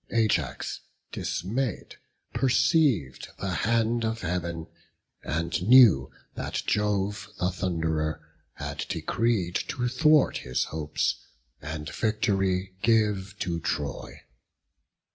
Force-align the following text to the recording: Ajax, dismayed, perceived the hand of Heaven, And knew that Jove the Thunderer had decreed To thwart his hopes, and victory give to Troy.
Ajax, 0.09 0.79
dismayed, 1.11 1.97
perceived 2.33 3.27
the 3.37 3.51
hand 3.51 4.03
of 4.03 4.21
Heaven, 4.21 4.65
And 5.21 5.61
knew 5.61 6.09
that 6.33 6.63
Jove 6.65 7.29
the 7.37 7.51
Thunderer 7.51 8.19
had 8.53 8.83
decreed 8.89 9.53
To 9.67 9.87
thwart 9.87 10.37
his 10.37 10.63
hopes, 10.63 11.23
and 11.61 11.87
victory 11.87 12.73
give 12.81 13.35
to 13.41 13.59
Troy. 13.59 14.23